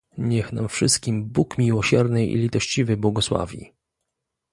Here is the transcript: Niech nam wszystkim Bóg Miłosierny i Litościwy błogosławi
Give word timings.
Niech 0.17 0.51
nam 0.53 0.67
wszystkim 0.69 1.25
Bóg 1.25 1.57
Miłosierny 1.57 2.25
i 2.27 2.35
Litościwy 2.35 2.97
błogosławi 2.97 3.73